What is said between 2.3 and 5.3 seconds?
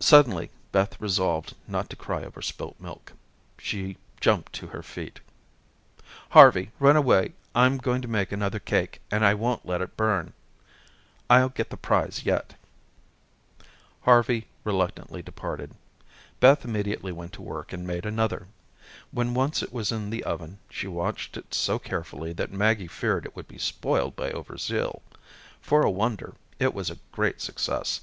spilt milk. She jumped to her feet.